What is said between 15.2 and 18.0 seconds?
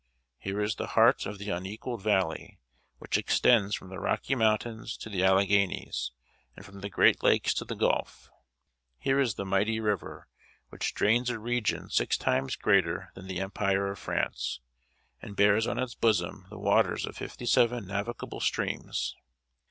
and bears on its bosom the waters of fifty seven